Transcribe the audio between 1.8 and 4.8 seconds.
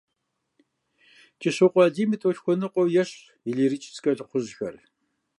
алим и тӀолъхуэныкъуэу ещхьщ и лирическэ лӀыхъужьыр.